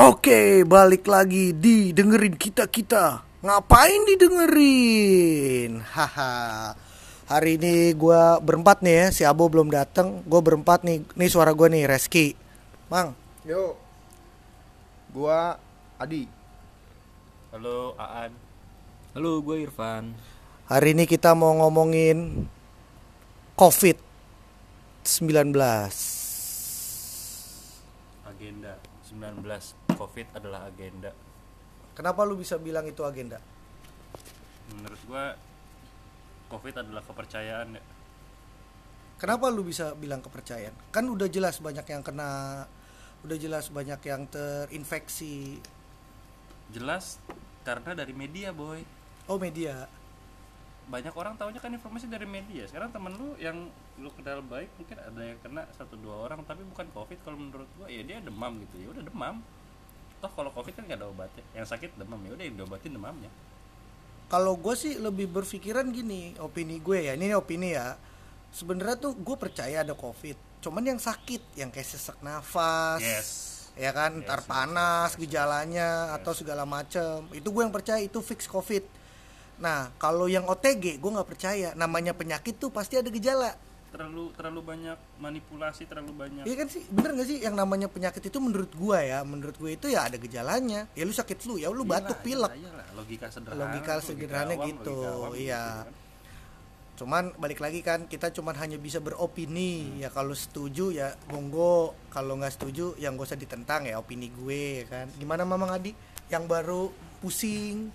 Oke, 0.00 0.64
balik 0.64 1.04
lagi 1.04 1.52
di 1.52 1.92
dengerin 1.92 2.36
kita 2.36 2.64
kita. 2.64 3.20
Ngapain 3.44 4.00
didengerin? 4.08 5.80
Haha. 5.84 6.72
Hari 7.30 7.60
ini 7.60 7.94
gua 7.94 8.40
berempat 8.40 8.82
nih 8.82 8.94
ya, 8.96 9.06
si 9.12 9.22
Abo 9.28 9.46
belum 9.46 9.70
datang. 9.70 10.24
Gue 10.26 10.40
berempat 10.42 10.82
nih. 10.82 11.06
Nih 11.14 11.30
suara 11.30 11.52
gue 11.54 11.68
nih, 11.70 11.86
Reski. 11.86 12.34
Mang, 12.90 13.14
Yo. 13.46 13.78
Gua 15.14 15.54
Adi. 16.00 16.26
Halo 17.54 17.94
Aan. 17.98 18.32
Halo, 19.14 19.42
gue 19.42 19.66
Irfan. 19.66 20.14
hari 20.70 20.94
ini 20.94 21.02
kita 21.02 21.34
mau 21.34 21.50
ngomongin 21.58 22.46
COVID 23.58 23.98
19. 25.02 25.50
Agenda 28.22 28.78
19 29.10 29.42
Covid 29.98 30.26
adalah 30.38 30.70
agenda. 30.70 31.10
Kenapa 31.98 32.22
lu 32.22 32.38
bisa 32.38 32.54
bilang 32.62 32.86
itu 32.86 33.02
agenda? 33.02 33.42
Menurut 34.70 35.02
gua 35.10 35.34
Covid 36.46 36.74
adalah 36.78 37.02
kepercayaan 37.02 37.74
ya. 37.74 37.82
Kenapa 39.18 39.52
lu 39.52 39.66
bisa 39.66 39.92
bilang 39.98 40.22
kepercayaan? 40.24 40.72
Kan 40.94 41.10
udah 41.10 41.28
jelas 41.28 41.60
banyak 41.60 41.84
yang 41.84 42.00
kena, 42.00 42.64
udah 43.26 43.36
jelas 43.36 43.68
banyak 43.68 44.00
yang 44.06 44.24
terinfeksi. 44.30 45.60
Jelas 46.72 47.20
karena 47.66 47.92
dari 47.92 48.14
media 48.16 48.54
boy. 48.54 48.80
Oh 49.28 49.36
media. 49.36 49.90
Banyak 50.90 51.14
orang 51.14 51.38
tahunya 51.38 51.62
kan 51.62 51.70
informasi 51.70 52.10
dari 52.10 52.26
media. 52.26 52.66
Sekarang 52.66 52.90
temen 52.90 53.14
lu 53.14 53.38
yang 53.38 53.70
lu 54.02 54.10
kenal 54.18 54.42
baik 54.42 54.74
mungkin 54.74 54.98
ada 54.98 55.22
yang 55.22 55.38
kena 55.38 55.62
satu 55.78 55.94
dua 55.94 56.26
orang 56.26 56.42
tapi 56.42 56.66
bukan 56.66 56.90
Covid 56.90 57.18
kalau 57.22 57.38
menurut 57.38 57.70
gua 57.78 57.86
ya 57.86 58.02
dia 58.02 58.18
demam 58.18 58.58
gitu 58.66 58.76
ya 58.82 58.88
udah 58.90 59.04
demam. 59.06 59.38
Toh 60.18 60.32
kalau 60.34 60.50
Covid 60.50 60.74
kan 60.74 60.84
gak 60.90 60.98
ada 60.98 61.06
obatnya. 61.06 61.46
Yang 61.54 61.66
sakit 61.72 61.94
demam 61.94 62.18
ya 62.26 62.34
udah 62.34 62.44
yang 62.44 62.56
diobatin 62.58 62.92
demamnya. 62.92 63.30
Kalau 64.30 64.54
gue 64.54 64.74
sih 64.78 64.94
lebih 64.94 65.26
berpikiran 65.26 65.90
gini, 65.90 66.38
opini 66.38 66.78
gue 66.78 67.10
ya, 67.10 67.18
ini 67.18 67.34
opini 67.34 67.74
ya. 67.74 67.98
Sebenarnya 68.54 68.94
tuh 68.94 69.18
gue 69.18 69.34
percaya 69.34 69.82
ada 69.82 69.90
COVID. 69.90 70.62
Cuman 70.62 70.86
yang 70.86 71.02
sakit, 71.02 71.58
yang 71.58 71.74
kayak 71.74 71.88
sesak 71.90 72.14
nafas, 72.22 73.02
Yes. 73.02 73.28
ya 73.74 73.90
kan, 73.90 74.22
Yes, 74.22 74.30
ntar 74.30 74.40
yes, 74.42 74.46
panas, 74.46 75.08
yes, 75.10 75.14
yes. 75.18 75.20
gejalanya 75.26 75.88
atau 76.14 76.30
segala 76.30 76.62
macem. 76.62 77.26
Itu 77.34 77.50
gue 77.50 77.66
yang 77.66 77.74
percaya 77.74 77.98
itu 77.98 78.22
fix 78.22 78.46
COVID. 78.46 78.99
Nah, 79.60 79.92
kalau 80.00 80.24
yang 80.26 80.48
OTG 80.48 80.96
gue 80.96 81.10
nggak 81.12 81.28
percaya. 81.28 81.76
Namanya 81.76 82.16
penyakit 82.16 82.56
tuh 82.56 82.72
pasti 82.72 82.96
ada 82.96 83.12
gejala. 83.12 83.52
Terlalu 83.90 84.30
terlalu 84.38 84.60
banyak 84.62 84.98
manipulasi, 85.18 85.82
terlalu 85.84 86.14
banyak 86.14 86.42
Iya 86.46 86.56
kan 86.62 86.68
sih, 86.70 86.86
bener 86.94 87.10
gak 87.18 87.26
sih 87.26 87.42
yang 87.42 87.58
namanya 87.58 87.90
penyakit 87.90 88.22
itu 88.22 88.38
menurut 88.38 88.70
gua 88.78 89.02
ya, 89.02 89.26
menurut 89.26 89.58
gue 89.58 89.74
itu 89.74 89.90
ya 89.90 90.06
ada 90.06 90.14
gejalanya. 90.14 90.86
Ya 90.94 91.02
lu 91.02 91.10
sakit 91.10 91.42
flu, 91.42 91.58
ya 91.58 91.74
lu 91.74 91.82
batuk, 91.82 92.22
Iyalah, 92.22 92.54
pilek. 92.54 92.62
iyalah, 92.62 92.86
logika 92.94 93.26
sederhana 93.34 93.58
Logika 93.66 93.92
sederhana 93.98 94.54
gitu, 94.62 94.94
logika 94.94 95.10
awam 95.10 95.32
iya. 95.34 95.64
kan. 95.82 95.94
Cuman 97.02 97.24
balik 97.34 97.64
lagi 97.64 97.80
kan 97.82 98.06
kita 98.06 98.30
cuman 98.30 98.54
hanya 98.62 98.78
bisa 98.78 99.02
beropini. 99.02 99.98
Ya 99.98 100.12
kalau 100.12 100.38
setuju 100.38 100.94
ya 100.94 101.18
monggo, 101.34 101.98
kalau 102.14 102.38
nggak 102.38 102.60
setuju 102.60 102.94
yang 103.00 103.18
gak 103.18 103.34
usah 103.34 103.40
ditentang 103.42 103.90
ya 103.90 103.98
opini 103.98 104.30
gue 104.30 104.84
ya 104.84 104.86
kan. 104.86 105.06
Gimana 105.18 105.42
Mamang 105.42 105.74
Adi? 105.74 105.96
Yang 106.30 106.44
baru 106.46 106.82
pusing, 107.18 107.90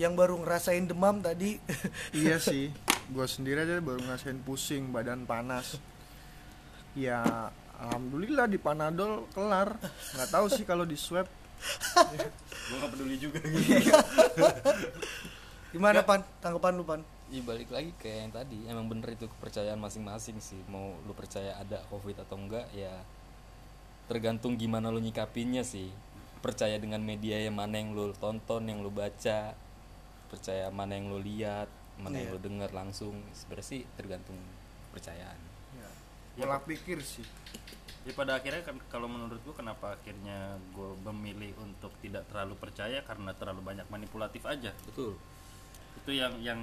yang 0.00 0.18
baru 0.18 0.38
ngerasain 0.42 0.86
demam 0.86 1.22
tadi. 1.22 1.58
Iya 2.16 2.42
sih. 2.42 2.74
Gua 3.12 3.28
sendiri 3.28 3.62
aja 3.62 3.78
baru 3.78 4.02
ngerasain 4.02 4.40
pusing, 4.42 4.90
badan 4.90 5.28
panas. 5.28 5.78
Ya 6.94 7.50
alhamdulillah 7.78 8.46
di 8.46 8.58
Panadol 8.58 9.26
kelar. 9.34 9.78
Nggak 10.14 10.30
tahu 10.30 10.46
sih 10.50 10.64
kalau 10.66 10.86
di 10.86 10.98
swab. 10.98 11.26
gue 12.64 12.76
gak 12.76 12.92
peduli 12.92 13.16
juga 13.16 13.40
Gimana 15.72 16.04
Pan? 16.04 16.20
Tanggapan 16.44 16.72
lu 16.76 16.84
Pan? 16.84 17.00
Ya 17.32 17.40
balik 17.40 17.72
lagi 17.72 17.90
kayak 17.98 18.18
yang 18.20 18.32
tadi, 18.36 18.58
emang 18.68 18.86
bener 18.86 19.16
itu 19.16 19.26
kepercayaan 19.26 19.80
masing-masing 19.80 20.38
sih. 20.38 20.60
Mau 20.68 20.94
lu 21.02 21.12
percaya 21.16 21.56
ada 21.56 21.82
covid 21.88 22.20
atau 22.20 22.36
enggak 22.36 22.68
ya 22.76 22.92
tergantung 24.06 24.60
gimana 24.60 24.92
lu 24.92 25.00
nyikapinnya 25.00 25.64
sih. 25.64 25.88
Percaya 26.44 26.76
dengan 26.76 27.00
media 27.00 27.40
yang 27.40 27.56
mana 27.56 27.80
yang 27.80 27.96
lu 27.96 28.12
tonton, 28.20 28.68
yang 28.68 28.84
lu 28.84 28.92
baca, 28.92 29.56
percaya 30.34 30.66
mana 30.68 30.94
yang 30.94 31.08
lu 31.08 31.18
lihat, 31.18 31.70
mana 31.96 32.18
yang 32.18 32.28
Iya. 32.28 32.34
lu 32.34 32.40
dengar 32.42 32.70
langsung. 32.70 33.14
Sebenarnya 33.30 33.64
sih 33.64 33.80
tergantung 33.94 34.34
kepercayaan. 34.90 35.38
Ya, 35.72 35.88
Ya, 36.34 36.44
pola 36.44 36.58
pikir 36.60 36.98
sih. 37.00 37.22
ya 38.04 38.12
pada 38.12 38.36
akhirnya 38.36 38.60
kan 38.60 38.76
kalau 38.92 39.08
menurut 39.08 39.40
gue 39.40 39.54
kenapa 39.54 39.96
akhirnya 39.96 40.60
gue 40.70 40.90
memilih 41.08 41.56
untuk 41.56 41.88
tidak 42.04 42.28
terlalu 42.28 42.52
percaya 42.54 43.00
karena 43.00 43.32
terlalu 43.32 43.64
banyak 43.64 43.88
manipulatif 43.88 44.44
aja 44.44 44.76
Betul. 44.84 45.16
itu 45.96 46.10
yang 46.12 46.36
yang 46.36 46.60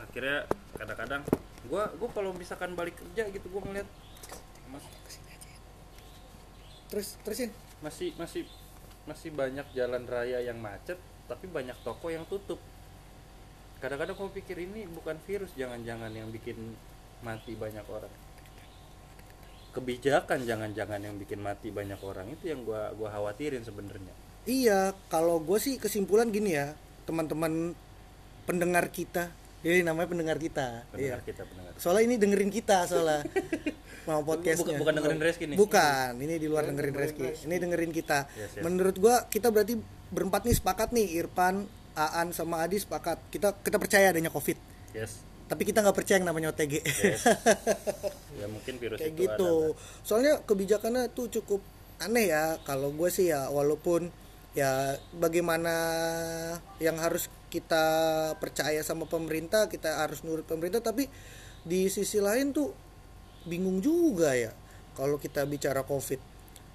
akhirnya 0.00 0.48
kadang-kadang 0.72 1.20
gue 1.68 1.82
gue 2.00 2.08
kalau 2.16 2.32
misalkan 2.32 2.72
balik 2.72 2.96
kerja 2.96 3.28
gitu 3.28 3.44
gue 3.44 3.60
ngeliat 3.60 3.84
mas, 4.72 4.80
Terus 6.88 7.20
terusin. 7.20 7.50
masih 7.84 8.16
masih 8.16 8.48
masih 9.04 9.30
banyak 9.30 9.68
jalan 9.72 10.08
raya 10.08 10.40
yang 10.40 10.56
macet 10.56 10.96
tapi 11.28 11.44
banyak 11.44 11.76
toko 11.84 12.08
yang 12.08 12.24
tutup 12.24 12.56
kadang-kadang 13.80 14.16
gue 14.16 14.30
pikir 14.44 14.56
ini 14.60 14.84
bukan 14.92 15.16
virus 15.24 15.50
jangan-jangan 15.56 16.12
yang 16.12 16.28
bikin 16.28 16.56
mati 17.24 17.56
banyak 17.56 17.84
orang 17.88 18.12
kebijakan 19.70 20.44
jangan-jangan 20.44 21.00
yang 21.00 21.14
bikin 21.16 21.40
mati 21.40 21.70
banyak 21.70 21.98
orang 22.02 22.26
itu 22.34 22.50
yang 22.50 22.66
gua 22.66 22.90
gua 22.98 23.08
khawatirin 23.14 23.62
sebenarnya 23.62 24.12
Iya, 24.48 24.96
kalau 25.12 25.36
gue 25.44 25.60
sih 25.60 25.76
kesimpulan 25.76 26.32
gini 26.32 26.56
ya, 26.56 26.72
teman-teman 27.04 27.76
pendengar 28.48 28.88
kita, 28.88 29.28
ini 29.60 29.84
namanya 29.84 30.08
pendengar 30.08 30.40
kita. 30.40 30.88
pendengar 30.88 31.20
iya. 31.20 31.28
kita 31.28 31.44
pendengar 31.44 31.76
Soalnya 31.76 32.04
ini 32.08 32.16
dengerin 32.16 32.48
kita 32.48 32.88
soalnya. 32.88 33.20
Mau 34.08 34.24
podcastnya. 34.24 34.80
Bukan- 34.80 34.80
bukan 34.80 34.94
dengerin 34.96 35.20
Reski 35.20 35.44
nih? 35.44 35.56
Bukan, 35.60 36.10
ini 36.24 36.34
di 36.40 36.48
luar 36.48 36.64
dengerin 36.72 36.96
Reski. 36.96 37.28
Ini 37.44 37.56
dengerin 37.60 37.92
kita. 37.92 38.32
Yes, 38.32 38.56
yes. 38.56 38.64
Menurut 38.64 38.96
gua 38.96 39.28
kita 39.28 39.52
berarti 39.52 39.76
berempat 40.08 40.48
nih 40.48 40.56
sepakat 40.56 40.88
nih, 40.96 41.20
Irfan, 41.20 41.68
Aan 41.98 42.30
sama 42.30 42.62
Adi 42.62 42.78
sepakat. 42.78 43.18
Kita 43.32 43.56
kita 43.60 43.76
percaya 43.76 44.14
adanya 44.14 44.30
Covid. 44.30 44.56
yes. 44.94 45.26
Tapi 45.50 45.66
kita 45.66 45.82
nggak 45.82 45.98
percaya 45.98 46.22
yang 46.22 46.30
namanya 46.30 46.54
OTG. 46.54 46.78
yes. 46.82 47.26
Ya 48.40 48.46
mungkin 48.48 48.80
virus 48.80 48.96
kayak 48.96 49.20
itu 49.20 49.26
gitu. 49.28 49.76
soalnya 50.00 50.40
kebijakannya 50.46 51.12
tuh 51.12 51.28
cukup 51.28 51.60
aneh 52.00 52.32
ya. 52.32 52.56
Kalau 52.64 52.94
gue 52.94 53.10
sih 53.12 53.28
ya 53.28 53.50
walaupun 53.52 54.08
ya 54.56 54.96
bagaimana 55.12 55.74
yang 56.80 56.96
harus 56.96 57.28
kita 57.50 57.84
percaya 58.38 58.80
sama 58.86 59.04
pemerintah 59.10 59.66
kita 59.66 60.02
harus 60.02 60.22
nurut 60.22 60.46
pemerintah 60.46 60.82
tapi 60.82 61.06
di 61.62 61.86
sisi 61.90 62.18
lain 62.22 62.54
tuh 62.54 62.70
bingung 63.46 63.82
juga 63.82 64.32
ya 64.32 64.54
kalau 64.96 65.20
kita 65.20 65.44
bicara 65.44 65.84
covid. 65.84 66.22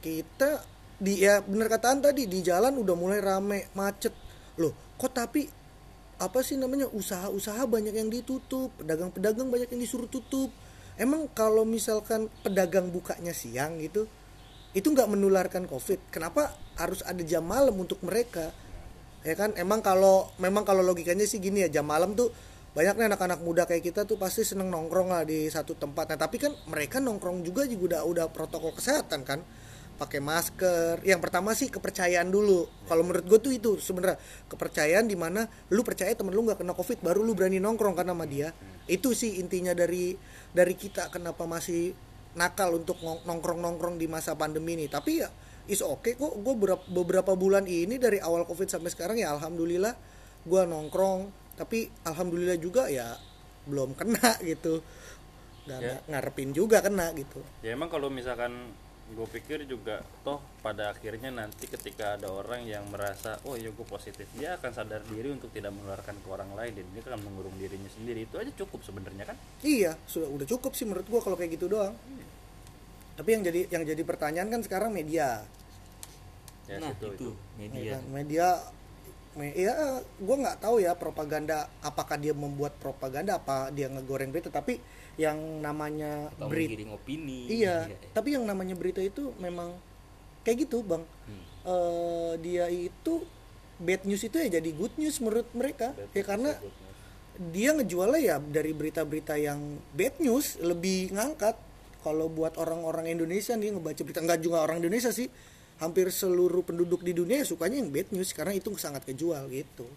Kita 0.03 0.61
di 0.95 1.23
ya 1.23 1.41
bener 1.41 1.67
kataan 1.67 1.99
tadi 2.05 2.29
di 2.29 2.39
jalan 2.45 2.77
udah 2.77 2.93
mulai 2.93 3.19
rame 3.23 3.71
macet. 3.73 4.13
Loh 4.61 4.84
kok 4.95 5.11
tapi 5.11 5.47
apa 6.15 6.39
sih 6.39 6.55
namanya 6.55 6.87
usaha-usaha 6.95 7.67
banyak 7.67 7.91
yang 7.91 8.07
ditutup 8.07 8.71
pedagang-pedagang 8.79 9.51
banyak 9.51 9.67
yang 9.75 9.81
disuruh 9.83 10.07
tutup. 10.07 10.47
Emang 10.95 11.27
kalau 11.35 11.67
misalkan 11.67 12.31
pedagang 12.39 12.87
bukanya 12.87 13.35
siang 13.35 13.83
gitu 13.83 14.07
itu 14.71 14.87
nggak 14.87 15.11
menularkan 15.11 15.67
covid? 15.67 15.99
Kenapa 16.07 16.55
harus 16.79 17.03
ada 17.03 17.19
jam 17.23 17.43
malam 17.43 17.75
untuk 17.75 17.99
mereka? 17.99 18.51
Ya 19.27 19.35
kan 19.35 19.51
emang 19.59 19.83
kalau 19.83 20.31
memang 20.39 20.63
kalau 20.63 20.83
logikanya 20.83 21.27
sih 21.27 21.43
gini 21.43 21.67
ya 21.67 21.81
jam 21.81 21.87
malam 21.87 22.15
tuh 22.15 22.31
banyak 22.75 22.95
nih 22.95 23.07
anak-anak 23.11 23.39
muda 23.39 23.63
kayak 23.63 23.83
kita 23.87 24.03
tuh 24.03 24.19
pasti 24.19 24.43
seneng 24.43 24.67
nongkrong 24.71 25.11
lah 25.11 25.23
di 25.27 25.51
satu 25.51 25.75
tempat. 25.75 26.15
Nah 26.15 26.19
tapi 26.19 26.39
kan 26.39 26.55
mereka 26.71 27.03
nongkrong 27.03 27.43
juga 27.43 27.67
juga 27.67 27.99
udah 27.99 28.01
udah 28.07 28.25
protokol 28.31 28.71
kesehatan 28.75 29.27
kan 29.27 29.43
pakai 29.95 30.19
masker. 30.19 30.99
Yang 31.07 31.19
pertama 31.23 31.55
sih 31.55 31.71
kepercayaan 31.71 32.27
dulu. 32.27 32.67
Kalau 32.85 33.01
menurut 33.07 33.25
gue 33.25 33.39
tuh 33.39 33.53
itu 33.55 33.71
sebenarnya 33.79 34.19
kepercayaan 34.51 35.07
di 35.07 35.15
mana 35.15 35.47
lu 35.71 35.81
percaya 35.81 36.11
temen 36.11 36.35
lu 36.35 36.43
nggak 36.43 36.59
kena 36.61 36.75
covid 36.75 36.99
baru 36.99 37.23
lu 37.23 37.31
berani 37.31 37.63
nongkrong 37.63 37.95
kan 37.95 38.07
sama 38.11 38.27
dia. 38.27 38.51
Itu 38.85 39.15
sih 39.15 39.39
intinya 39.39 39.71
dari 39.71 40.13
dari 40.51 40.75
kita 40.75 41.07
kenapa 41.09 41.47
masih 41.47 41.95
nakal 42.35 42.75
untuk 42.75 42.99
nongkrong 43.01 43.63
nongkrong 43.63 43.95
di 43.95 44.05
masa 44.11 44.35
pandemi 44.35 44.75
ini. 44.75 44.91
Tapi 44.91 45.11
ya 45.23 45.31
is 45.71 45.79
oke 45.79 46.19
kok. 46.19 46.33
Gue 46.43 46.55
beberapa 46.91 47.33
bulan 47.33 47.63
ini 47.65 47.95
dari 47.95 48.19
awal 48.19 48.43
covid 48.43 48.67
sampai 48.67 48.91
sekarang 48.91 49.15
ya 49.15 49.31
alhamdulillah 49.31 49.95
gue 50.43 50.61
nongkrong. 50.67 51.31
Tapi 51.55 51.87
alhamdulillah 52.03 52.59
juga 52.59 52.91
ya 52.91 53.15
belum 53.65 53.95
kena 53.95 54.35
gitu. 54.43 54.83
Nggak 55.65 55.79
Ya. 55.81 55.97
ngarepin 56.11 56.53
juga 56.53 56.77
kena 56.83 57.09
gitu. 57.17 57.41
Ya 57.65 57.73
emang 57.73 57.89
kalau 57.89 58.11
misalkan 58.13 58.75
gue 59.05 59.27
pikir 59.29 59.69
juga 59.69 60.01
toh 60.25 60.41
pada 60.65 60.89
akhirnya 60.89 61.29
nanti 61.29 61.69
ketika 61.69 62.17
ada 62.17 62.25
orang 62.25 62.65
yang 62.65 62.81
merasa 62.89 63.37
oh 63.45 63.53
ya 63.53 63.69
gue 63.69 63.85
positif 63.85 64.25
dia 64.33 64.57
akan 64.57 64.71
sadar 64.73 65.05
diri 65.05 65.29
untuk 65.29 65.53
tidak 65.53 65.77
menularkan 65.77 66.17
ke 66.17 66.27
orang 66.33 66.49
lain 66.57 66.73
dan 66.73 66.85
dia 66.89 67.01
akan 67.05 67.21
mengurung 67.21 67.53
dirinya 67.61 67.85
sendiri 67.93 68.25
itu 68.25 68.35
aja 68.41 68.49
cukup 68.57 68.81
sebenarnya 68.81 69.29
kan 69.29 69.37
Iya, 69.61 69.97
sudah 70.05 70.29
udah 70.29 70.47
cukup 70.49 70.77
sih 70.77 70.85
menurut 70.85 71.09
gua 71.09 71.21
kalau 71.25 71.33
kayak 71.33 71.57
gitu 71.57 71.65
doang. 71.65 71.97
Tapi 73.17 73.29
yang 73.33 73.41
jadi 73.41 73.61
yang 73.71 73.83
jadi 73.87 74.01
pertanyaan 74.05 74.49
kan 74.51 74.61
sekarang 74.61 74.93
media. 74.93 75.41
ya 76.65 76.81
nah 76.81 76.93
situ, 76.97 77.13
itu, 77.13 77.29
itu. 77.29 77.31
Media 77.61 77.93
kan? 77.93 78.01
media 78.09 78.47
me, 79.37 79.53
ya 79.53 80.01
gue 80.01 80.35
nggak 80.41 80.57
tahu 80.65 80.81
ya 80.81 80.97
propaganda 80.97 81.69
apakah 81.85 82.17
dia 82.17 82.33
membuat 82.33 82.73
propaganda 82.81 83.37
apa 83.37 83.69
dia 83.69 83.85
ngegoreng 83.85 84.33
berita 84.33 84.49
tapi 84.49 84.81
yang 85.15 85.63
namanya 85.63 86.27
atau 86.35 86.51
berita 86.51 86.75
opini. 86.91 87.47
Iya 87.47 87.87
tapi 88.11 88.35
yang 88.35 88.43
namanya 88.43 88.75
berita 88.75 88.99
itu 88.99 89.31
memang 89.39 89.71
kayak 90.43 90.67
gitu 90.67 90.83
bang. 90.83 91.03
Hmm. 91.03 91.43
Eh, 91.65 92.33
dia 92.43 92.65
itu 92.67 93.23
bad 93.79 94.03
news 94.07 94.23
itu 94.23 94.35
ya 94.39 94.59
jadi 94.59 94.69
good 94.75 94.91
news 94.99 95.17
menurut 95.23 95.47
mereka. 95.55 95.95
Ya 96.11 96.23
karena 96.27 96.51
dia 97.51 97.75
ngejualnya 97.75 98.21
ya 98.21 98.35
dari 98.39 98.71
berita-berita 98.75 99.35
yang 99.39 99.79
bad 99.95 100.19
news 100.19 100.59
lebih 100.59 101.15
ngangkat. 101.15 101.55
Kalau 102.05 102.29
buat 102.29 102.53
orang-orang 102.61 103.17
Indonesia 103.17 103.57
nih 103.57 103.73
ngebaca 103.73 104.01
berita 104.05 104.21
nggak 104.21 104.39
juga 104.43 104.61
orang 104.61 104.83
Indonesia 104.83 105.09
sih. 105.15 105.31
Hampir 105.75 106.07
seluruh 106.07 106.63
penduduk 106.63 107.03
di 107.03 107.11
dunia 107.11 107.43
ya 107.43 107.47
sukanya 107.47 107.83
yang 107.83 107.91
bad 107.91 108.07
news 108.15 108.31
karena 108.31 108.55
itu 108.55 108.71
sangat 108.79 109.03
kejual 109.03 109.47
gitu. 109.51 109.87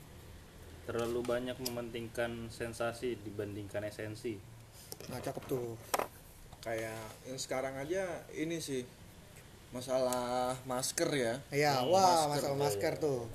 Terlalu 0.88 1.20
banyak 1.20 1.55
mementingkan 1.69 2.49
sensasi 2.49 3.20
dibandingkan 3.20 3.87
esensi 3.87 4.57
nah 5.06 5.19
cakep 5.23 5.45
tuh. 5.47 5.79
Kayak 6.59 6.99
yang 7.25 7.39
sekarang 7.39 7.75
aja 7.79 8.27
ini 8.35 8.59
sih 8.59 8.83
masalah 9.71 10.59
masker 10.65 11.11
ya. 11.15 11.35
Ya 11.55 11.79
Yang 11.81 11.95
wah 11.95 12.27
masalah 12.27 12.59
masker 12.59 12.93
tuh. 12.99 13.31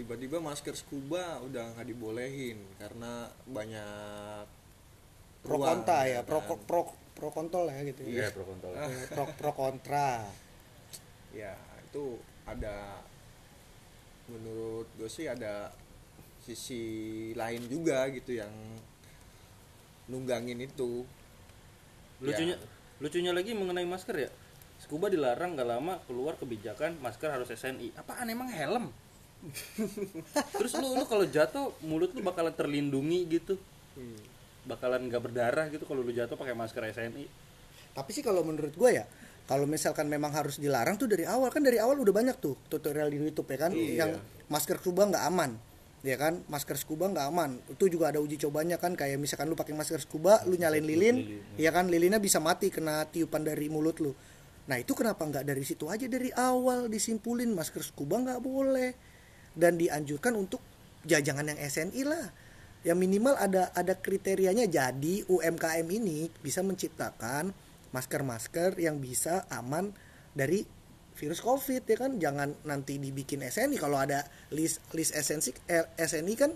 Tiba-tiba 0.00 0.40
masker 0.40 0.72
scuba 0.72 1.44
udah 1.44 1.76
nggak 1.76 1.86
dibolehin 1.92 2.58
karena 2.80 3.28
banyak 3.44 4.48
pro 5.44 5.56
ruang, 5.60 5.84
kontra 5.84 6.08
ya 6.08 6.20
kan. 6.24 6.28
pro 6.28 6.40
pro 6.64 6.82
pro 7.12 7.28
kontol 7.28 7.68
ya 7.68 7.80
gitu 7.84 8.02
ya. 8.08 8.24
Iya 8.24 8.28
pro 8.32 8.44
kontra 8.48 8.68
pro 9.14 9.24
pro 9.36 9.52
kontra. 9.52 10.10
Ya 11.36 11.54
itu 11.84 12.16
ada 12.48 13.04
menurut 14.30 14.86
gue 14.94 15.10
sih 15.10 15.26
ada 15.26 15.74
sisi 16.40 16.82
lain 17.36 17.66
juga 17.68 18.08
gitu 18.08 18.38
yang 18.38 18.50
nunggangin 20.10 20.58
itu. 20.58 21.06
Lucunya 22.20 22.58
lucunya 23.00 23.32
lagi 23.32 23.54
mengenai 23.54 23.86
masker 23.86 24.16
ya. 24.18 24.30
Scuba 24.82 25.06
dilarang 25.06 25.54
gak 25.54 25.68
lama 25.68 26.02
keluar 26.04 26.34
kebijakan 26.36 26.98
masker 26.98 27.30
harus 27.30 27.48
SNI 27.52 27.94
apaan 27.96 28.26
emang 28.28 28.50
helm? 28.50 28.90
Terus 30.60 30.72
lu 30.76 30.98
lu 30.98 31.04
kalau 31.08 31.24
jatuh 31.24 31.72
mulut 31.86 32.12
lu 32.12 32.20
bakalan 32.20 32.52
terlindungi 32.52 33.24
gitu. 33.30 33.54
Bakalan 34.68 35.08
gak 35.08 35.22
berdarah 35.22 35.70
gitu 35.72 35.88
kalau 35.88 36.04
lu 36.04 36.12
jatuh 36.12 36.36
pakai 36.36 36.52
masker 36.52 36.84
SNI 36.92 37.50
tapi 37.90 38.10
sih 38.14 38.22
kalau 38.22 38.46
menurut 38.46 38.70
gue 38.70 38.90
ya 39.02 39.04
kalau 39.50 39.66
misalkan 39.66 40.06
memang 40.06 40.30
harus 40.30 40.62
dilarang 40.62 40.94
tuh 40.94 41.10
dari 41.10 41.26
awal. 41.26 41.50
Kan 41.50 41.66
dari 41.66 41.82
awal 41.82 41.98
udah 41.98 42.14
banyak 42.14 42.36
tuh 42.38 42.54
tutorial 42.70 43.10
di 43.10 43.18
YouTube 43.18 43.50
ya 43.50 43.58
kan 43.66 43.72
yang 43.74 44.14
masker 44.46 44.78
scuba 44.78 45.10
nggak 45.10 45.24
aman 45.26 45.69
ya 46.00 46.16
kan? 46.16 46.40
Masker 46.48 46.76
scuba 46.80 47.08
nggak 47.08 47.26
aman. 47.28 47.60
Itu 47.68 47.88
juga 47.92 48.12
ada 48.12 48.20
uji 48.20 48.40
cobanya 48.40 48.80
kan 48.80 48.96
kayak 48.96 49.20
misalkan 49.20 49.48
lu 49.48 49.56
pakai 49.56 49.76
masker 49.76 50.00
scuba 50.00 50.40
lu 50.48 50.56
nyalain 50.56 50.84
lilin 50.84 51.16
ya. 51.60 51.70
kan? 51.72 51.88
Lilinnya 51.88 52.20
bisa 52.20 52.40
mati 52.40 52.72
kena 52.72 53.04
tiupan 53.08 53.44
dari 53.44 53.68
mulut 53.68 54.00
lu. 54.00 54.12
Nah 54.68 54.76
itu 54.78 54.94
kenapa 54.94 55.26
nggak 55.26 55.44
dari 55.44 55.64
situ 55.66 55.90
aja 55.90 56.06
dari 56.06 56.30
awal 56.32 56.86
disimpulin 56.88 57.52
masker 57.52 57.84
scuba 57.84 58.20
nggak 58.20 58.40
boleh. 58.40 58.90
Dan 59.50 59.76
dianjurkan 59.76 60.38
untuk 60.38 60.62
jajangan 61.04 61.52
yang 61.52 61.58
SNI 61.58 62.02
lah. 62.06 62.26
Yang 62.80 62.98
minimal 62.98 63.34
ada 63.36 63.74
ada 63.76 63.92
kriterianya. 63.98 64.64
Jadi 64.70 65.26
UMKM 65.28 65.86
ini 65.90 66.32
bisa 66.40 66.64
menciptakan 66.64 67.52
masker-masker 67.90 68.78
yang 68.78 69.02
bisa 69.02 69.44
aman 69.50 69.90
dari 70.32 70.62
virus 71.20 71.44
covid 71.44 71.84
ya 71.84 71.96
kan? 72.00 72.16
Jangan 72.16 72.64
nanti 72.64 72.96
dibikin 72.96 73.44
SNI 73.44 73.76
kalau 73.76 74.00
ada 74.00 74.24
list 74.56 74.80
list 74.96 75.12
esensi 75.12 75.52
eh, 75.68 75.84
SNI 76.00 76.34
kan 76.40 76.50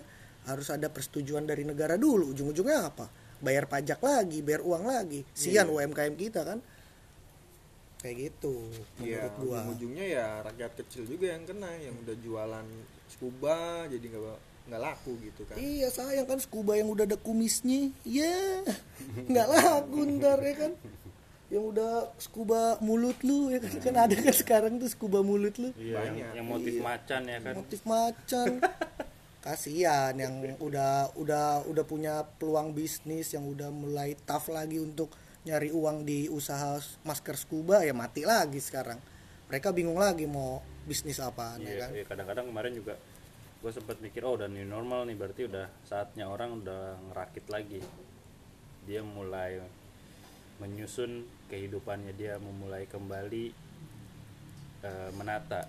harus 0.49 0.73
ada 0.73 0.89
persetujuan 0.89 1.45
dari 1.45 1.61
negara 1.61 2.01
dulu. 2.01 2.33
Ujung-ujungnya 2.33 2.89
apa? 2.89 3.05
Bayar 3.45 3.69
pajak 3.69 4.01
lagi 4.01 4.41
bayar 4.41 4.65
uang 4.65 4.89
lagi. 4.89 5.21
Sian 5.37 5.69
UMKM 5.69 6.17
kita 6.17 6.41
kan? 6.41 6.59
Kayak 8.01 8.33
gitu 8.33 8.69
ya 9.01 9.25
menurut 9.25 9.35
gua. 9.41 9.57
ujung-ujungnya 9.65 10.05
ya 10.05 10.27
rakyat 10.45 10.71
kecil 10.77 11.09
juga 11.09 11.33
yang 11.33 11.41
kena 11.45 11.73
yang 11.81 11.95
udah 12.05 12.15
jualan 12.21 12.67
scuba 13.09 13.89
jadi 13.89 14.05
nggak 14.13 14.37
nggak 14.65 14.81
laku 14.81 15.13
gitu 15.21 15.41
kan. 15.45 15.55
Iya 15.61 15.87
sayang 15.93 16.25
kan 16.25 16.41
scuba 16.41 16.73
yang 16.73 16.89
udah 16.89 17.05
ada 17.05 17.17
kumisnya, 17.21 17.93
ya 18.01 18.65
nggak 19.29 19.47
laku 19.49 19.99
ntar 20.17 20.41
ya 20.41 20.53
kan. 20.57 20.71
Yang 21.55 21.65
udah 21.71 21.93
scuba 22.19 22.61
mulut 22.83 23.15
lu 23.23 23.47
ya 23.47 23.63
kan, 23.63 23.71
kan 23.79 23.95
ada 23.95 24.15
kan 24.19 24.35
sekarang 24.35 24.75
tuh 24.75 24.91
scuba 24.91 25.23
mulut 25.23 25.55
lu. 25.55 25.71
iya 25.79 26.03
yang, 26.03 26.19
Banyak. 26.19 26.31
yang 26.35 26.47
motif 26.51 26.73
macan 26.83 27.21
ya 27.23 27.37
kan 27.39 27.53
Motif 27.55 27.79
macan. 27.87 28.49
Kasihan 29.45 30.13
yang 30.17 30.35
udah 30.57 31.15
udah 31.15 31.63
udah 31.63 31.85
punya 31.85 32.27
peluang 32.35 32.73
bisnis 32.73 33.31
yang 33.31 33.45
udah 33.45 33.69
mulai 33.69 34.17
tough 34.25 34.49
lagi 34.49 34.81
untuk 34.81 35.13
nyari 35.45 35.69
uang 35.69 36.01
di 36.03 36.25
usaha 36.27 36.75
masker 37.05 37.37
scuba 37.37 37.85
ya 37.85 37.93
mati 37.93 38.25
lagi 38.25 38.59
sekarang. 38.59 38.97
Mereka 39.47 39.71
bingung 39.71 40.01
lagi 40.01 40.25
mau 40.25 40.59
bisnis 40.83 41.21
apaan 41.21 41.61
ya 41.61 41.69
Iya, 41.69 41.77
kan. 41.79 41.89
iya, 41.93 42.03
kadang-kadang 42.03 42.45
kemarin 42.49 42.73
juga 42.73 42.93
gue 43.55 43.71
sempat 43.71 43.97
mikir 43.97 44.21
oh 44.21 44.35
udah 44.35 44.45
new 44.45 44.61
normal 44.61 45.05
nih 45.05 45.17
berarti 45.17 45.49
udah 45.49 45.65
saatnya 45.81 46.29
orang 46.29 46.61
udah 46.61 47.01
ngerakit 47.09 47.45
lagi 47.49 47.81
dia 48.85 49.01
mulai 49.01 49.57
menyusun 50.61 51.25
kehidupannya 51.45 52.13
dia 52.13 52.35
memulai 52.35 52.85
kembali 52.85 53.45
eh, 54.81 55.09
menata 55.13 55.65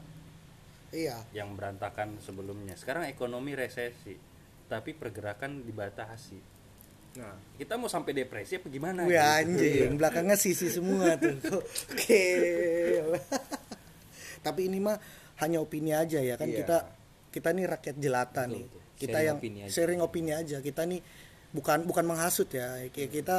Iya. 0.86 1.18
yang 1.32 1.52
berantakan 1.52 2.16
sebelumnya 2.18 2.72
sekarang 2.74 3.04
ekonomi 3.06 3.52
resesi 3.52 4.14
tapi 4.64 4.92
pergerakan 4.92 5.62
dibatasi 5.62 6.38
nah 7.16 7.34
kita 7.54 7.74
mau 7.74 7.86
sampai 7.86 8.12
depresi 8.14 8.56
apa 8.56 8.68
gimana 8.68 9.02
Wih 9.02 9.12
gitu? 9.12 9.24
anjing, 9.24 9.90
belakangnya 9.96 10.36
sisi 10.36 10.68
semua 10.68 11.16
tuh. 11.16 11.32
Oke. 11.88 12.24
Tapi 14.38 14.60
ini 14.68 14.78
mah 14.78 15.00
hanya 15.40 15.58
opini 15.58 15.90
aja 15.90 16.20
ya 16.20 16.36
kan 16.36 16.44
Iya. 16.46 16.60
kita 16.60 16.76
kita 17.32 17.48
nih 17.52 17.64
rakyat 17.66 17.96
jelata 17.96 18.44
nih. 18.44 18.64
betul. 18.64 18.80
Kita 18.96 19.12
Sharing 19.12 19.26
yang 19.26 19.36
opini 19.36 19.58
aja. 19.60 19.72
sharing 19.72 20.00
opini 20.00 20.30
aja. 20.32 20.56
Kita 20.60 20.82
nih 20.84 21.00
bukan 21.52 21.78
bukan 21.84 22.04
menghasut 22.06 22.48
ya. 22.48 22.80
Kayak 22.88 23.10
kita 23.10 23.38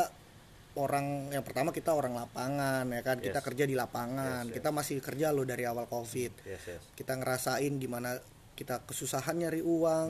orang 0.78 1.34
yang 1.34 1.42
pertama 1.42 1.74
kita 1.74 1.92
orang 1.98 2.14
lapangan 2.14 2.86
ya 2.88 3.02
kan. 3.02 3.18
Kita 3.18 3.42
Yes. 3.42 3.46
kerja 3.46 3.64
di 3.66 3.76
lapangan. 3.76 4.46
Yes, 4.46 4.54
yes. 4.54 4.56
Kita 4.62 4.70
masih 4.72 4.98
kerja 5.02 5.28
loh 5.34 5.44
dari 5.44 5.66
awal 5.66 5.90
Covid 5.90 6.32
yes, 6.46 6.64
yes. 6.68 6.82
kita 6.94 7.14
ngerasain 7.18 7.74
gimana 7.82 8.20
kita 8.58 8.82
kesusahan 8.90 9.38
nyari 9.38 9.62
uang 9.62 10.10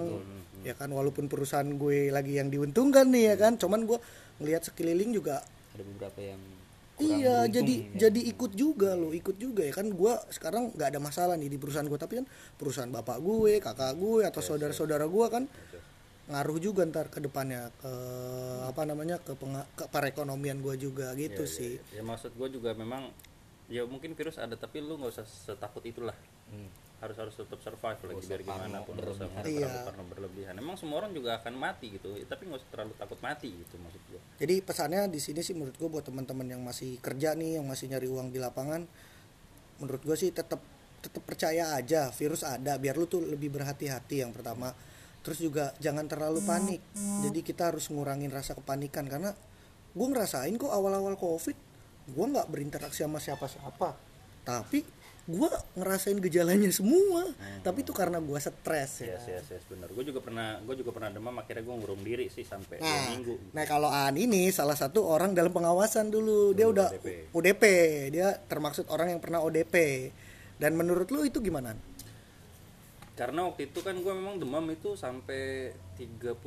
ya 0.64 0.72
kan 0.76 0.88
walaupun 0.88 1.28
perusahaan 1.28 1.68
gue 1.68 2.12
lagi 2.12 2.40
yang 2.40 2.48
diuntungkan 2.48 3.12
nih 3.12 3.36
ya 3.36 3.36
kan 3.36 3.60
cuman 3.60 3.84
gue 3.84 4.00
ngelihat 4.40 4.64
sekeliling 4.64 5.12
juga 5.12 5.44
ada 5.76 5.84
beberapa 5.84 6.20
yang 6.24 6.40
iya 6.98 7.46
jadi 7.46 7.76
ya. 7.94 8.08
jadi 8.08 8.22
ikut 8.34 8.56
juga 8.56 8.96
loh 8.96 9.12
ikut 9.12 9.36
juga 9.36 9.68
ya 9.68 9.76
kan 9.76 9.92
gue 9.92 10.14
sekarang 10.32 10.74
nggak 10.74 10.96
ada 10.96 11.00
masalah 11.04 11.36
nih 11.36 11.52
di 11.52 11.58
perusahaan 11.60 11.86
gue 11.86 12.00
tapi 12.00 12.24
kan 12.24 12.26
perusahaan 12.58 12.90
bapak 12.90 13.20
gue 13.20 13.60
kakak 13.60 13.94
gue 14.00 14.24
atau 14.26 14.42
saudara-saudara 14.42 15.06
gue 15.06 15.26
kan 15.28 15.44
ngaruh 16.28 16.60
juga 16.60 16.84
ntar 16.84 17.08
ke 17.08 17.20
depannya 17.20 17.72
ke 17.78 17.94
apa 18.68 18.84
namanya 18.84 19.16
ke, 19.18 19.32
penga- 19.34 19.68
ke 19.74 19.88
perekonomian 19.88 20.60
gue 20.60 20.76
juga 20.78 21.16
gitu 21.16 21.48
sih 21.48 21.80
ya 21.90 22.04
maksud 22.04 22.36
gue 22.36 22.48
juga 22.52 22.72
memang 22.74 23.08
ya 23.68 23.84
mungkin 23.84 24.12
virus 24.12 24.36
ada 24.36 24.54
tapi 24.54 24.80
lu 24.80 24.96
nggak 24.96 25.12
usah 25.14 25.26
setakut 25.26 25.84
itulah 25.84 26.16
Hmm. 26.48 26.72
harus 26.98 27.20
harus 27.20 27.36
tetap 27.36 27.60
survive 27.60 28.00
lagi 28.08 28.24
biar 28.26 28.40
gimana 28.40 28.80
pun 28.80 28.96
berlebihan. 28.96 29.44
Iya. 29.44 29.68
terlalu 29.68 29.84
parno 29.84 30.04
berlebihan 30.08 30.54
emang 30.56 30.76
semua 30.76 31.04
orang 31.04 31.12
juga 31.12 31.36
akan 31.36 31.54
mati 31.54 31.92
gitu 31.92 32.16
tapi 32.24 32.48
nggak 32.48 32.58
usah 32.58 32.70
terlalu 32.72 32.94
takut 32.96 33.20
mati 33.20 33.52
gitu 33.52 33.76
maksud 33.78 34.00
gue 34.08 34.20
Jadi 34.40 34.56
pesannya 34.64 35.02
di 35.08 35.20
sini 35.20 35.44
sih 35.44 35.52
menurut 35.52 35.76
gue 35.76 35.90
buat 35.90 36.02
teman-teman 36.02 36.48
yang 36.48 36.64
masih 36.64 37.00
kerja 37.00 37.36
nih, 37.36 37.60
yang 37.60 37.68
masih 37.68 37.92
nyari 37.92 38.08
uang 38.08 38.32
di 38.32 38.40
lapangan, 38.40 38.88
menurut 39.78 40.00
gue 40.02 40.16
sih 40.16 40.32
tetap 40.32 40.64
tetap 40.98 41.20
percaya 41.22 41.74
aja 41.74 42.10
virus 42.12 42.42
ada, 42.42 42.76
biar 42.76 42.96
lu 42.96 43.06
tuh 43.06 43.20
lebih 43.22 43.52
berhati-hati 43.52 44.24
yang 44.24 44.32
pertama. 44.32 44.72
Terus 45.22 45.40
juga 45.40 45.76
jangan 45.78 46.08
terlalu 46.08 46.40
panik. 46.44 46.82
Jadi 47.24 47.40
kita 47.44 47.72
harus 47.74 47.92
ngurangin 47.92 48.32
rasa 48.32 48.56
kepanikan 48.56 49.06
karena 49.06 49.36
gue 49.92 50.08
ngerasain 50.08 50.54
kok 50.56 50.70
awal-awal 50.70 51.18
covid, 51.18 51.58
gue 52.08 52.26
nggak 52.32 52.48
berinteraksi 52.48 53.02
sama 53.04 53.18
siapa-siapa, 53.18 53.98
tapi 54.46 54.86
gue 55.28 55.50
ngerasain 55.76 56.16
gejalanya 56.24 56.72
semua. 56.72 57.28
Tapi 57.60 57.84
itu 57.84 57.92
karena 57.92 58.24
gue 58.24 58.40
stres 58.40 59.04
ya. 59.04 59.20
yes 59.20 59.28
yes 59.28 59.46
yes 59.52 59.64
benar 59.68 59.92
gue 59.92 60.06
juga 60.08 60.24
pernah 60.24 60.56
gue 60.64 60.76
juga 60.80 60.96
pernah 60.96 61.12
demam 61.12 61.36
akhirnya 61.36 61.68
gue 61.68 61.76
ngurung 61.76 62.00
diri 62.00 62.32
sih 62.32 62.48
sampai 62.48 62.80
dua 62.80 62.88
Nah, 62.88 63.06
minggu 63.12 63.36
nah 63.52 63.66
kalau 63.68 63.92
Aan 63.92 64.16
ini 64.16 64.48
salah 64.56 64.80
satu 64.80 65.04
orang 65.04 65.36
dalam 65.36 65.52
pengawasan 65.52 66.08
dulu. 66.08 66.56
Dia 66.56 66.72
Dulu 66.72 66.74
udah 66.80 66.88
ODP. 66.96 67.08
ODP. 67.36 67.64
Dia 68.16 68.28
termaksud 68.40 68.88
orang 68.88 69.12
yang 69.12 69.20
pernah 69.20 69.44
ODP. 69.44 69.76
Dan 70.56 70.80
menurut 70.80 71.12
lu 71.12 71.28
itu 71.28 71.44
gimana? 71.44 71.76
Karena 73.18 73.50
waktu 73.50 73.68
itu 73.68 73.82
kan 73.82 73.98
gue 73.98 74.14
memang 74.14 74.38
demam 74.38 74.62
itu 74.70 74.94
sampai 74.94 75.74
37 75.98 76.38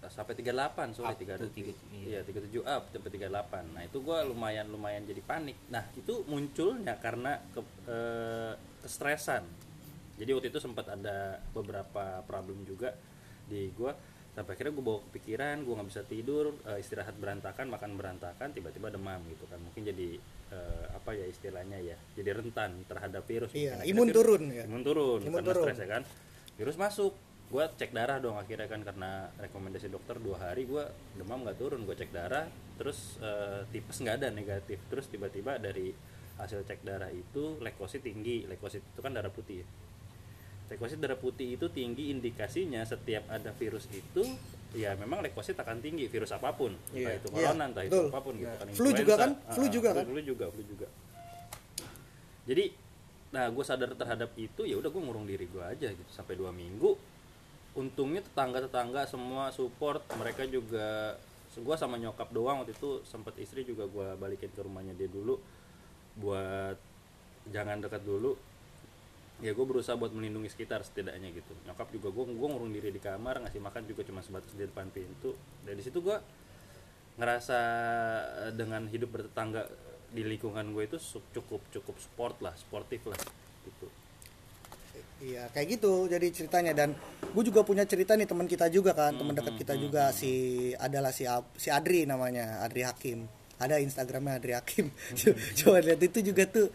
sampai 0.00 0.32
38 0.32 0.96
sorry 0.96 1.12
Up 1.12 1.20
to 1.38 1.46
37 1.46 1.52
tiga- 1.52 1.76
iya. 1.92 2.20
37 2.24 2.64
up 2.64 2.82
sampai 2.88 3.10
38 3.12 3.76
nah 3.76 3.82
itu 3.84 4.00
gue 4.00 4.18
lumayan 4.26 4.66
lumayan 4.66 5.04
jadi 5.04 5.20
panik. 5.20 5.54
Nah 5.68 5.84
itu 5.92 6.24
munculnya 6.24 6.96
karena 6.96 7.36
ke, 7.52 7.60
eh, 7.86 8.52
kestresan. 8.80 9.44
Jadi 10.16 10.30
waktu 10.32 10.48
itu 10.48 10.58
sempat 10.58 10.88
ada 10.88 11.38
beberapa 11.52 12.24
problem 12.24 12.64
juga 12.64 12.96
di 13.44 13.68
gue 13.70 13.92
sampai 14.30 14.56
akhirnya 14.56 14.72
gue 14.72 14.84
bawa 14.84 15.00
kepikiran 15.10 15.62
gue 15.62 15.74
nggak 15.76 15.88
bisa 15.92 16.02
tidur 16.04 16.56
eh, 16.64 16.80
istirahat 16.80 17.14
berantakan 17.14 17.68
makan 17.68 17.94
berantakan 17.94 18.48
tiba-tiba 18.50 18.88
demam 18.88 19.20
gitu 19.28 19.44
kan. 19.46 19.60
Mungkin 19.60 19.84
jadi 19.84 20.16
eh, 20.50 20.84
apa 20.90 21.10
ya 21.14 21.26
istilahnya 21.26 21.78
ya 21.80 21.96
jadi 22.14 22.36
rentan 22.38 22.82
terhadap 22.86 23.22
virus. 23.24 23.50
Iya, 23.54 23.80
imun 23.86 24.10
akhirnya 24.10 24.16
turun 24.18 24.42
ya. 24.50 24.62
imun 24.66 24.82
turun 24.84 25.20
Imun 25.22 25.40
karena 25.40 25.48
turun. 25.50 25.64
stres 25.66 25.78
ya 25.80 25.88
kan? 25.88 26.02
Virus 26.60 26.76
masuk 26.76 27.12
gue 27.50 27.64
cek 27.66 27.90
darah 27.90 28.22
dong 28.22 28.38
akhirnya 28.38 28.70
kan 28.70 28.78
karena 28.86 29.26
rekomendasi 29.42 29.90
dokter 29.90 30.22
dua 30.22 30.38
hari 30.38 30.70
gue 30.70 30.86
demam 31.18 31.42
nggak 31.42 31.58
turun 31.58 31.82
gue 31.82 31.98
cek 31.98 32.14
darah 32.14 32.46
terus 32.78 33.18
eh, 33.18 33.66
tipes 33.74 33.98
nggak 34.02 34.22
ada 34.22 34.28
negatif. 34.30 34.78
Terus 34.86 35.06
tiba-tiba 35.10 35.58
dari 35.58 35.90
hasil 36.38 36.62
cek 36.64 36.80
darah 36.86 37.10
itu 37.10 37.58
leukosit 37.58 38.00
tinggi. 38.06 38.46
Leukosit 38.46 38.80
itu 38.80 39.00
kan 39.02 39.12
darah 39.12 39.30
putih 39.34 39.60
ya. 39.62 39.66
Leukosit 40.70 41.02
darah 41.02 41.18
putih 41.18 41.58
itu 41.58 41.66
tinggi 41.74 42.14
indikasinya 42.14 42.86
setiap 42.86 43.26
ada 43.26 43.50
virus 43.58 43.90
itu 43.90 44.22
ya 44.72 44.94
memang 44.94 45.18
leukosit 45.20 45.56
akan 45.56 45.78
tinggi 45.78 46.06
virus 46.06 46.30
apa 46.30 46.52
pun 46.52 46.70
entah 46.88 47.10
Iya. 47.10 47.18
itu 47.18 47.26
corona 47.28 47.50
Iya, 47.56 47.66
entah 47.66 47.84
itu 47.84 47.90
betul. 47.92 48.06
apa 48.08 48.20
pun 48.20 48.34
gitu 48.34 48.50
kan 48.52 48.66
Flu 48.70 48.88
juga 48.92 49.14
kan? 49.14 49.30
Influenza. 49.30 49.50
Flu 49.50 49.62
Ah, 49.62 49.70
juga 49.70 49.88
kan? 49.90 50.04
flu 50.04 50.20
juga 50.22 50.44
flu 50.48 50.62
juga 50.64 50.86
jadi 52.42 52.64
nah 53.30 53.46
gue 53.46 53.62
sadar 53.62 53.90
terhadap 53.92 54.30
itu 54.36 54.62
ya 54.64 54.74
udah 54.74 54.88
gue 54.88 54.98
ngurung 55.00 55.22
diri 55.24 55.46
gue 55.46 55.62
aja 55.62 55.86
gitu 55.88 56.10
sampai 56.10 56.34
dua 56.34 56.50
minggu 56.50 56.98
untungnya 57.72 58.18
tetangga 58.20 58.58
tetangga 58.60 59.06
semua 59.06 59.50
support 59.50 60.02
mereka 60.14 60.42
juga 60.44 61.14
gue 61.52 61.76
sama 61.76 61.94
nyokap 61.94 62.30
doang 62.30 62.58
waktu 62.58 62.72
itu 62.72 63.02
sempat 63.04 63.34
istri 63.36 63.62
juga 63.62 63.86
gue 63.86 64.06
balikin 64.16 64.50
ke 64.50 64.60
rumahnya 64.60 64.94
dia 64.94 65.06
dulu 65.06 65.38
buat 66.16 66.74
jangan 67.46 67.78
dekat 67.78 68.02
dulu 68.02 68.34
ya 69.40 69.56
gue 69.56 69.66
berusaha 69.66 69.96
buat 69.96 70.12
melindungi 70.12 70.52
sekitar 70.52 70.84
setidaknya 70.84 71.32
gitu. 71.32 71.52
Nyokap 71.64 71.88
juga 71.92 72.08
gue 72.12 72.24
gue 72.28 72.48
ngurung 72.48 72.72
diri 72.72 72.92
di 72.92 73.00
kamar 73.00 73.40
ngasih 73.44 73.60
makan 73.60 73.82
juga 73.88 74.04
cuma 74.04 74.20
sebatas 74.20 74.52
di 74.52 74.68
depan 74.68 74.92
pintu. 74.92 75.32
Dari 75.64 75.80
situ 75.80 76.04
gue 76.04 76.16
ngerasa 77.16 77.58
eh, 78.48 78.52
dengan 78.52 78.84
hidup 78.88 79.08
bertetangga 79.12 79.64
di 80.10 80.22
lingkungan 80.26 80.74
gue 80.76 80.84
itu 80.84 80.98
cukup 81.32 81.62
cukup 81.72 81.96
sport 81.96 82.36
lah 82.44 82.52
sportif 82.56 83.00
lah 83.08 83.16
gitu. 83.64 83.88
Iya 85.20 85.48
kayak 85.52 85.80
gitu 85.80 86.08
jadi 86.08 86.26
ceritanya. 86.28 86.72
Dan 86.76 86.92
gue 87.32 87.44
juga 87.44 87.64
punya 87.64 87.88
cerita 87.88 88.16
nih 88.16 88.28
teman 88.28 88.44
kita 88.44 88.68
juga 88.68 88.92
kan 88.92 89.16
teman 89.16 89.32
dekat 89.32 89.56
kita 89.56 89.74
juga. 89.80 90.12
si 90.12 90.32
adalah 90.76 91.16
si 91.16 91.24
si 91.56 91.72
Adri 91.72 92.04
namanya 92.04 92.60
Adri 92.60 92.84
Hakim. 92.84 93.24
Ada 93.56 93.80
Instagramnya 93.80 94.36
Adri 94.36 94.52
Hakim. 94.52 94.92
Coba 95.64 95.80
lihat 95.80 96.00
itu 96.00 96.20
juga 96.20 96.44
tuh 96.44 96.68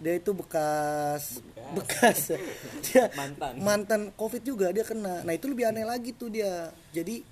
dia 0.00 0.16
itu 0.16 0.32
bekas 0.32 1.44
bekas, 1.72 2.34
dia 2.86 3.08
Mantan. 3.14 3.52
mantan 3.62 4.02
covid 4.18 4.42
juga 4.42 4.74
dia 4.74 4.82
kena. 4.82 5.22
Nah 5.22 5.32
itu 5.34 5.46
lebih 5.46 5.70
aneh 5.70 5.86
lagi 5.86 6.10
tuh 6.14 6.30
dia. 6.30 6.70
Jadi 6.90 7.22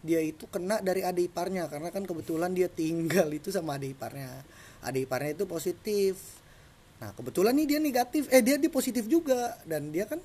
dia 0.00 0.20
itu 0.22 0.46
kena 0.48 0.78
dari 0.80 1.02
adik 1.02 1.34
iparnya. 1.34 1.66
Karena 1.66 1.90
kan 1.90 2.06
kebetulan 2.06 2.54
dia 2.54 2.70
tinggal 2.70 3.28
itu 3.34 3.50
sama 3.50 3.76
adik 3.76 3.98
iparnya. 3.98 4.30
Adik 4.86 5.10
iparnya 5.10 5.30
itu 5.34 5.44
positif. 5.46 6.14
Nah 7.02 7.10
kebetulan 7.16 7.56
nih 7.56 7.76
dia 7.76 7.80
negatif, 7.82 8.30
eh 8.30 8.42
dia 8.44 8.56
dia 8.56 8.70
positif 8.70 9.04
juga. 9.10 9.58
Dan 9.66 9.90
dia 9.90 10.06
kan 10.06 10.20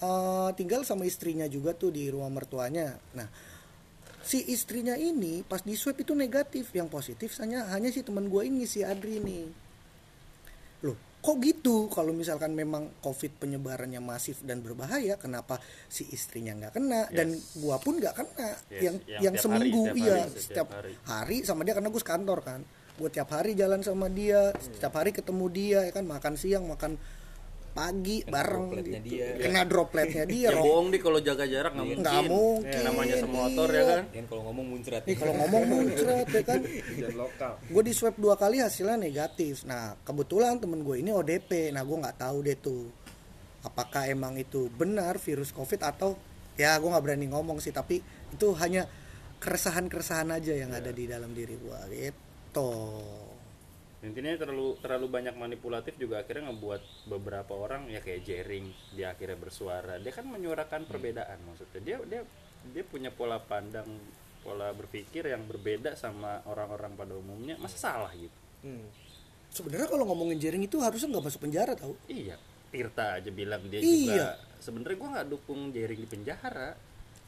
eh, 0.00 0.50
tinggal 0.54 0.86
sama 0.86 1.04
istrinya 1.04 1.50
juga 1.50 1.74
tuh 1.74 1.90
di 1.90 2.08
rumah 2.08 2.30
mertuanya. 2.30 2.96
Nah 3.18 3.28
si 4.20 4.46
istrinya 4.52 4.94
ini 4.94 5.42
pas 5.42 5.64
di 5.64 5.74
swab 5.74 5.98
itu 5.98 6.14
negatif, 6.14 6.70
yang 6.76 6.86
positif 6.86 7.34
hanya 7.42 7.66
hanya 7.74 7.90
si 7.90 8.04
teman 8.06 8.30
gue 8.30 8.42
ini 8.46 8.68
si 8.68 8.86
Adri 8.86 9.18
nih. 9.18 9.69
Kok 11.20 11.36
gitu? 11.44 11.92
Kalau 11.92 12.16
misalkan 12.16 12.56
memang 12.56 12.88
COVID 13.04 13.44
penyebarannya 13.44 14.00
masif 14.00 14.40
dan 14.40 14.64
berbahaya, 14.64 15.20
kenapa 15.20 15.60
si 15.92 16.08
istrinya 16.08 16.56
nggak 16.56 16.72
kena 16.80 17.12
dan 17.12 17.36
gua 17.60 17.76
pun 17.76 18.00
nggak 18.00 18.14
kena? 18.16 18.50
Yes, 18.72 18.80
yang 18.80 18.96
yang 19.04 19.22
yang 19.28 19.34
seminggu 19.36 19.92
hari, 19.92 20.00
tiap 20.00 20.00
iya 20.00 20.16
hari, 20.16 20.40
setiap 20.40 20.60
setiap 20.60 20.68
hari. 20.72 20.92
hari 21.04 21.36
sama 21.44 21.60
dia 21.64 21.74
karena 21.76 21.88
gue 21.92 22.02
sekantor 22.02 22.40
kan 22.44 22.60
gue 23.00 23.08
tiap 23.08 23.32
hari 23.32 23.56
jalan 23.56 23.80
sama 23.80 24.12
dia 24.12 24.52
setiap 24.60 24.92
hari 25.00 25.16
ketemu 25.16 25.46
dia 25.48 25.78
ya 25.88 25.92
kan 25.96 26.04
makan 26.04 26.36
siang 26.36 26.68
makan 26.68 27.00
pagi 27.70 28.26
Kena 28.26 28.32
bareng 28.34 28.64
dropletnya 28.66 29.00
gitu. 29.00 29.10
dia. 29.14 29.28
kena 29.38 29.62
dropletnya 29.66 30.24
dia 30.26 30.48
ya 30.50 30.50
bohong 30.58 30.86
deh 30.90 31.00
kalau 31.00 31.18
jaga 31.22 31.44
jarak 31.46 31.72
nggak 31.74 31.86
mungkin 31.86 32.04
nggak 32.04 32.24
mungkin. 32.26 32.72
Ya, 32.74 32.80
namanya 32.86 33.16
semotor 33.22 33.68
ya 33.70 33.82
kan? 33.86 34.02
Kan 34.10 34.24
kalau 34.26 34.42
ngomong 34.50 34.66
muncrat. 34.74 35.02
Nih, 35.06 35.16
kalau 35.16 35.34
ngomong 35.38 35.62
muncrat 35.70 36.26
ya 36.28 36.42
kan? 36.42 36.60
Dan 37.02 37.12
lokal. 37.14 37.52
Gue 37.70 37.82
di 37.86 37.92
swab 37.94 38.14
dua 38.18 38.34
kali 38.34 38.56
hasilnya 38.58 38.98
negatif. 38.98 39.62
Nah 39.64 39.94
kebetulan 40.02 40.58
temen 40.58 40.82
gue 40.82 40.96
ini 40.98 41.10
ODP 41.14 41.70
nah 41.70 41.86
gue 41.86 41.96
nggak 41.96 42.18
tahu 42.18 42.36
deh 42.42 42.58
tuh 42.58 42.84
apakah 43.64 44.08
emang 44.08 44.40
itu 44.40 44.72
benar 44.72 45.20
virus 45.20 45.52
covid 45.52 45.80
atau 45.84 46.16
ya 46.56 46.76
gue 46.80 46.88
nggak 46.88 47.04
berani 47.04 47.28
ngomong 47.28 47.60
sih 47.60 47.72
tapi 47.72 48.00
itu 48.32 48.46
hanya 48.56 48.88
keresahan-keresahan 49.40 50.28
aja 50.36 50.52
yang 50.52 50.72
ada 50.72 50.92
di 50.92 51.08
dalam 51.08 51.32
diri 51.32 51.56
gue 51.56 51.80
gitu 51.92 52.72
intinya 54.00 54.32
terlalu 54.32 54.80
terlalu 54.80 55.06
banyak 55.12 55.34
manipulatif 55.36 55.92
juga 56.00 56.24
akhirnya 56.24 56.48
ngebuat 56.48 56.82
beberapa 57.12 57.52
orang 57.52 57.84
ya 57.92 58.00
kayak 58.00 58.24
Jering 58.24 58.72
dia 58.96 59.12
akhirnya 59.12 59.36
bersuara. 59.36 60.00
Dia 60.00 60.12
kan 60.12 60.24
menyuarakan 60.24 60.88
perbedaan 60.88 61.36
maksudnya. 61.44 61.80
Dia 61.84 61.96
dia 62.08 62.22
dia 62.72 62.84
punya 62.84 63.12
pola 63.12 63.36
pandang 63.36 63.88
pola 64.40 64.72
berpikir 64.72 65.28
yang 65.28 65.44
berbeda 65.44 65.92
sama 66.00 66.40
orang-orang 66.48 66.96
pada 66.96 67.12
umumnya. 67.12 67.60
Masa 67.60 67.76
salah 67.76 68.12
gitu? 68.16 68.36
Hmm. 68.60 68.88
sebenarnya 69.50 69.90
kalau 69.90 70.06
ngomongin 70.06 70.38
jaring 70.38 70.62
itu 70.62 70.78
harusnya 70.78 71.10
nggak 71.10 71.26
masuk 71.26 71.40
penjara 71.42 71.74
tau. 71.74 71.98
Iya. 72.06 72.38
Tirta 72.70 73.18
aja 73.18 73.30
bilang 73.34 73.66
dia 73.66 73.82
Iya. 73.82 73.88
juga. 73.90 74.28
Sebenarnya 74.62 74.96
gua 74.96 75.08
nggak 75.18 75.28
dukung 75.28 75.60
Jering 75.74 76.00
di 76.00 76.08
penjara 76.08 76.70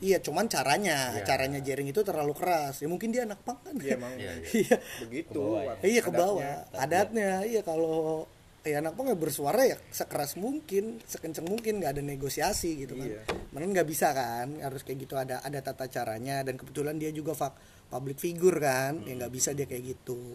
Iya, 0.03 0.19
cuman 0.19 0.51
caranya, 0.51 1.15
Iya. 1.15 1.23
caranya 1.23 1.63
jaring 1.63 1.87
itu 1.87 2.03
terlalu 2.03 2.35
keras. 2.35 2.83
Ya 2.83 2.91
mungkin 2.91 3.15
dia 3.15 3.23
anak 3.23 3.39
pang 3.47 3.55
kan. 3.63 3.79
Iya, 3.79 3.95
emang 3.95 4.13
Iya, 4.19 4.33
iya. 4.43 4.51
Iya, 4.51 4.77
begitu 5.07 5.31
Kebawa 5.39 5.59
ya? 5.63 5.71
adatnya. 5.71 5.87
iya 5.87 6.01
ke 6.03 6.11
bawah. 6.11 6.53
Adatnya, 6.75 7.31
iya 7.47 7.61
kalau 7.63 8.27
ya 8.63 8.79
anak 8.79 8.95
pang 8.95 9.07
ya 9.07 9.15
bersuara 9.15 9.63
ya 9.63 9.79
sekeras 9.91 10.35
mungkin, 10.35 10.99
sekenceng 11.07 11.47
mungkin, 11.47 11.79
nggak 11.79 11.99
ada 11.99 12.03
negosiasi 12.03 12.83
gitu 12.83 12.99
kan. 12.99 13.07
Iya. 13.15 13.23
Mana 13.55 13.65
nggak 13.71 13.87
bisa 13.87 14.11
kan, 14.11 14.59
harus 14.59 14.83
kayak 14.83 14.99
gitu 15.01 15.15
ada 15.15 15.39
ada 15.39 15.59
tata 15.63 15.87
caranya 15.87 16.43
dan 16.43 16.59
kebetulan 16.59 16.99
dia 16.99 17.15
juga 17.15 17.39
fak, 17.39 17.55
public 17.87 18.19
figure 18.19 18.59
kan, 18.59 19.07
ya 19.07 19.15
nggak 19.15 19.31
bisa 19.31 19.55
dia 19.55 19.71
kayak 19.71 19.87
gitu. 19.95 20.35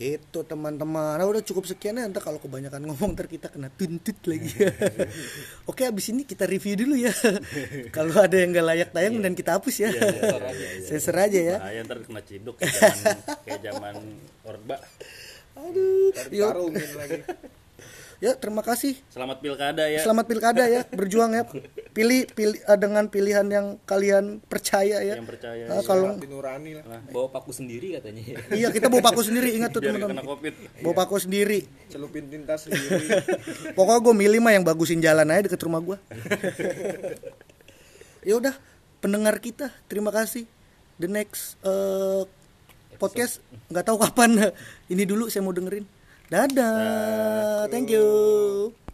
Itu 0.00 0.40
teman-teman. 0.48 1.20
Nah, 1.20 1.28
udah 1.28 1.44
cukup 1.44 1.68
sekian 1.68 2.00
ya. 2.00 2.08
Ntar 2.08 2.24
kalau 2.24 2.40
kebanyakan 2.40 2.88
ngomong 2.88 3.12
ntar 3.12 3.28
kita 3.28 3.52
kena 3.52 3.68
tuntut 3.68 4.16
lagi. 4.24 4.48
Oke, 5.70 5.84
abis 5.84 6.08
ini 6.16 6.24
kita 6.24 6.48
review 6.48 6.80
dulu 6.80 6.96
ya. 6.96 7.12
kalau 7.96 8.16
ada 8.16 8.32
yang 8.32 8.56
nggak 8.56 8.64
layak 8.64 8.90
tayang 8.96 9.20
dan 9.20 9.36
kita 9.36 9.60
hapus 9.60 9.76
ya. 9.84 9.92
Sensor 10.88 11.14
aja 11.20 11.40
ya. 11.40 11.56
bahaya 11.60 11.84
ntar 11.84 12.00
kena 12.00 12.24
ciduk 12.24 12.56
kayak 12.56 12.72
zaman 12.80 13.16
kayak 13.44 13.60
zaman 13.60 13.94
orba 14.48 14.76
Aduh. 15.60 16.10
Lagi 16.16 16.40
Ya, 18.20 18.36
terima 18.36 18.60
kasih. 18.60 19.00
selamat 19.08 19.40
pilkada 19.40 19.88
ya 19.88 20.04
Selamat 20.04 20.28
pilkada 20.28 20.68
ya, 20.68 20.84
berjuang 20.92 21.32
ya. 21.32 21.48
Pilih 21.96 22.28
pilih 22.28 22.60
eh, 22.60 22.76
dengan 22.76 23.08
pilihan 23.08 23.48
yang 23.48 23.80
kalian 23.88 24.44
percaya 24.44 25.00
ya. 25.00 25.16
yang 25.16 25.24
percaya 25.24 25.64
Nah, 25.64 25.80
kalau 25.80 26.12
hati 26.12 26.28
nurani 26.28 26.76
lah 26.76 27.00
Bawa 27.08 27.32
paku 27.32 27.56
sendiri 27.56 27.96
katanya. 27.96 28.36
iya 28.52 28.68
kita 28.68 28.92
bawa 28.92 29.08
paku 29.08 29.24
sendiri 29.24 29.56
ingat 29.56 29.72
tuh 29.72 29.80
teman-teman. 29.80 30.20
Bawa 30.84 30.94
paku 31.00 31.16
sendiri. 31.16 31.64
celupin 31.88 32.28
tinta 32.28 32.60
sendiri 32.60 33.08
Pokoknya 33.76 34.04
gue 34.04 34.14
milih 34.14 34.40
mah 34.44 34.52
yang 34.52 34.68
bagusin 34.68 35.00
jalan 35.00 35.24
aja 35.32 35.48
deket 35.48 35.64
rumah 35.64 35.80
gue. 35.80 35.96
ya 38.28 38.36
udah, 38.36 38.52
pendengar 39.00 39.40
kita, 39.40 39.72
terima 39.88 40.12
kasih. 40.12 40.44
The 41.00 41.08
next 41.08 41.56
eh, 41.64 42.28
podcast 43.00 43.40
nggak 43.72 43.84
tahu 43.88 43.96
kapan. 43.96 44.52
Ini 44.92 45.08
dulu 45.08 45.32
saya 45.32 45.40
mau 45.40 45.56
dengerin. 45.56 45.99
Dadah, 46.30 47.66
thank 47.74 47.90
you. 47.90 48.70